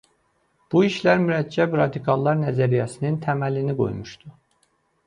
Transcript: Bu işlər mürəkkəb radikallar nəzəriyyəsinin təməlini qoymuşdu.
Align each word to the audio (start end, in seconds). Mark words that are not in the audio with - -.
Bu 0.73 0.81
işlər 0.87 1.21
mürəkkəb 1.25 1.77
radikallar 1.81 2.41
nəzəriyyəsinin 2.41 3.21
təməlini 3.29 3.79
qoymuşdu. 3.85 4.37